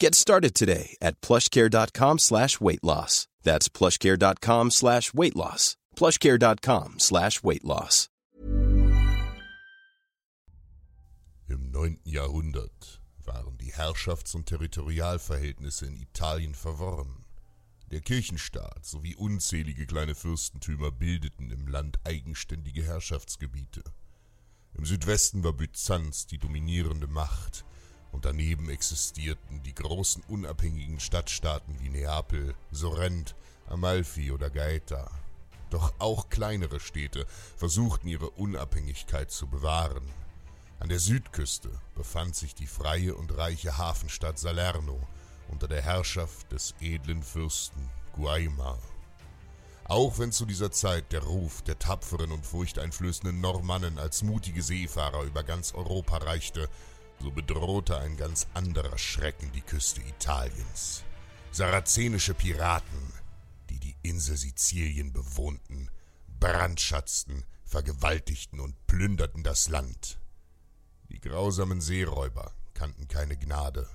[0.00, 3.26] Get started today at plushcare.com slash weight loss.
[3.42, 5.76] That's plushcare.com slash weight loss.
[5.96, 8.08] plushcare.com slash weight loss.
[11.48, 11.98] Im 9.
[12.04, 17.24] Jahrhundert waren die Herrschafts- und Territorialverhältnisse in Italien verworren.
[17.90, 23.82] Der Kirchenstaat sowie unzählige kleine Fürstentümer bildeten im Land eigenständige Herrschaftsgebiete.
[24.74, 27.64] Im Südwesten war Byzanz die dominierende Macht,
[28.12, 33.34] und daneben existierten die großen unabhängigen Stadtstaaten wie Neapel, Sorrent,
[33.66, 35.10] Amalfi oder Gaeta.
[35.70, 40.08] Doch auch kleinere Städte versuchten ihre Unabhängigkeit zu bewahren.
[40.80, 44.98] An der Südküste befand sich die freie und reiche Hafenstadt Salerno
[45.48, 48.78] unter der Herrschaft des edlen Fürsten Guaimar.
[49.84, 55.22] Auch wenn zu dieser Zeit der Ruf der tapferen und furchteinflößenden Normannen als mutige Seefahrer
[55.22, 56.68] über ganz Europa reichte,
[57.20, 61.04] so bedrohte ein ganz anderer Schrecken die Küste Italiens.
[61.50, 63.12] Sarazenische Piraten,
[63.70, 65.90] die die Insel Sizilien bewohnten,
[66.38, 70.20] brandschatzten, vergewaltigten und plünderten das Land.
[71.08, 73.88] Die grausamen Seeräuber kannten keine Gnade.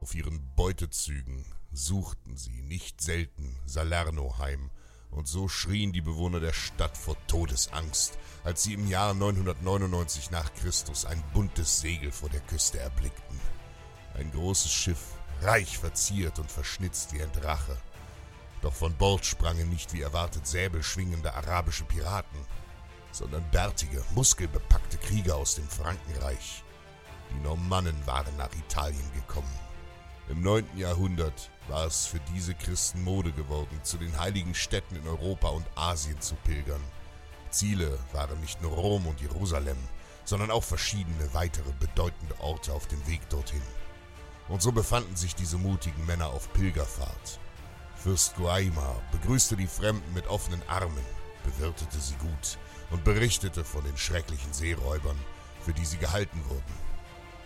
[0.00, 4.70] Auf ihren Beutezügen suchten sie nicht selten Salerno heim,
[5.14, 10.52] und so schrien die Bewohner der Stadt vor Todesangst, als sie im Jahr 999 nach
[10.54, 13.40] Christus ein buntes Segel vor der Küste erblickten.
[14.14, 17.76] Ein großes Schiff, reich verziert und verschnitzt wie ein Drache.
[18.62, 22.38] Doch von Bord sprangen nicht wie erwartet säbelschwingende arabische Piraten,
[23.12, 26.64] sondern bärtige, muskelbepackte Krieger aus dem Frankenreich.
[27.30, 29.58] Die Normannen waren nach Italien gekommen.
[30.30, 30.78] Im 9.
[30.78, 35.66] Jahrhundert war es für diese Christen Mode geworden, zu den heiligen Städten in Europa und
[35.74, 36.80] Asien zu pilgern.
[37.50, 39.76] Ziele waren nicht nur Rom und Jerusalem,
[40.24, 43.60] sondern auch verschiedene weitere bedeutende Orte auf dem Weg dorthin.
[44.48, 47.38] Und so befanden sich diese mutigen Männer auf Pilgerfahrt.
[47.96, 51.04] Fürst Guaimar begrüßte die Fremden mit offenen Armen,
[51.44, 52.58] bewirtete sie gut
[52.90, 55.18] und berichtete von den schrecklichen Seeräubern,
[55.60, 56.84] für die sie gehalten wurden.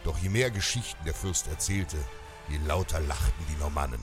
[0.05, 1.97] Doch je mehr Geschichten der Fürst erzählte,
[2.51, 4.03] je lauter lachten die Normannen.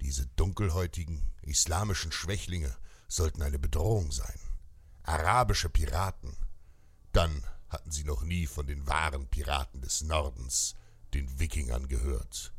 [0.00, 2.74] Diese dunkelhäutigen, islamischen Schwächlinge
[3.08, 4.38] sollten eine Bedrohung sein.
[5.02, 6.36] Arabische Piraten.
[7.12, 10.74] Dann hatten sie noch nie von den wahren Piraten des Nordens,
[11.14, 12.52] den Wikingern, gehört.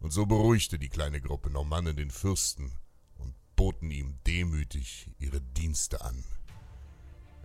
[0.00, 2.72] Und so beruhigte die kleine Gruppe Normannen den Fürsten
[3.16, 6.24] und boten ihm demütig ihre Dienste an.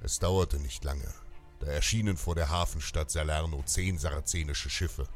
[0.01, 1.13] Es dauerte nicht lange,
[1.59, 5.07] da erschienen vor der Hafenstadt Salerno zehn sarazenische Schiffe.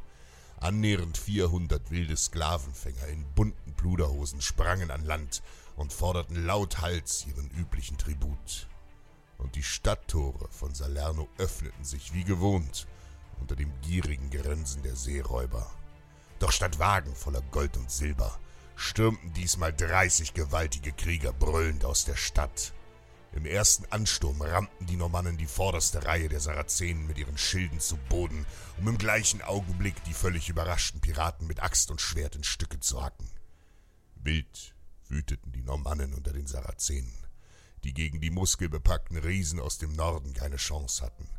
[0.66, 5.44] Annähernd 400 wilde Sklavenfänger in bunten Pluderhosen sprangen an Land
[5.76, 8.68] und forderten lauthals ihren üblichen Tribut.
[9.38, 12.88] Und die Stadttore von Salerno öffneten sich wie gewohnt
[13.40, 15.70] unter dem gierigen Grinsen der Seeräuber.
[16.40, 18.40] Doch statt Wagen voller Gold und Silber
[18.76, 22.73] stürmten diesmal 30 gewaltige Krieger brüllend aus der Stadt.
[23.35, 27.97] Im ersten Ansturm rammten die Normannen die vorderste Reihe der Sarazenen mit ihren Schilden zu
[28.09, 28.46] Boden,
[28.78, 33.03] um im gleichen Augenblick die völlig überraschten Piraten mit Axt und Schwert in Stücke zu
[33.03, 33.29] hacken.
[34.16, 34.73] Wild
[35.09, 37.14] wüteten die Normannen unter den Sarazenen,
[37.84, 41.29] die gegen die muskelbepackten Riesen aus dem Norden keine Chance hatten.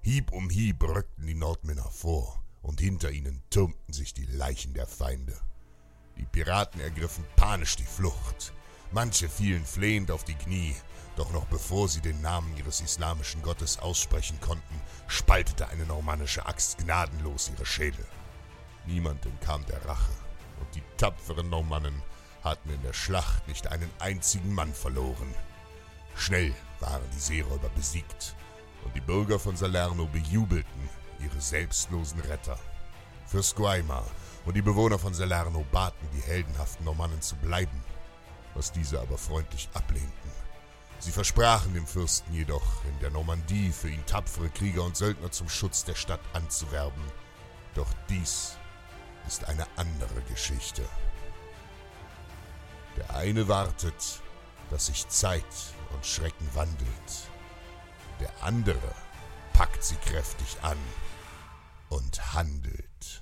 [0.00, 4.86] Hieb um Hieb rückten die Nordmänner vor, und hinter ihnen türmten sich die Leichen der
[4.86, 5.38] Feinde.
[6.16, 8.54] Die Piraten ergriffen panisch die Flucht,
[8.92, 10.76] Manche fielen flehend auf die Knie,
[11.16, 16.76] doch noch bevor sie den Namen ihres islamischen Gottes aussprechen konnten, spaltete eine normannische Axt
[16.76, 18.04] gnadenlos ihre Schädel.
[18.84, 20.12] Niemand entkam der Rache,
[20.60, 22.02] und die tapferen Normannen
[22.44, 25.34] hatten in der Schlacht nicht einen einzigen Mann verloren.
[26.14, 28.36] Schnell waren die Seeräuber besiegt,
[28.84, 30.90] und die Bürger von Salerno bejubelten
[31.20, 32.58] ihre selbstlosen Retter.
[33.26, 34.04] Fürst Guaimar
[34.44, 37.81] und die Bewohner von Salerno baten die heldenhaften Normannen zu bleiben,
[38.54, 40.30] was diese aber freundlich ablehnten.
[40.98, 45.48] Sie versprachen dem Fürsten jedoch, in der Normandie für ihn tapfere Krieger und Söldner zum
[45.48, 47.02] Schutz der Stadt anzuwerben.
[47.74, 48.56] Doch dies
[49.26, 50.82] ist eine andere Geschichte.
[52.96, 54.20] Der eine wartet,
[54.70, 55.44] dass sich Zeit
[55.92, 57.28] und Schrecken wandelt.
[58.20, 58.94] Der andere
[59.52, 60.78] packt sie kräftig an
[61.88, 63.21] und handelt.